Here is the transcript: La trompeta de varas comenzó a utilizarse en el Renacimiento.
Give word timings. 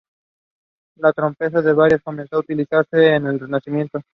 La 0.95 1.13
trompeta 1.13 1.61
de 1.61 1.73
varas 1.73 2.01
comenzó 2.01 2.37
a 2.37 2.39
utilizarse 2.39 3.09
en 3.13 3.27
el 3.27 3.39
Renacimiento. 3.39 4.01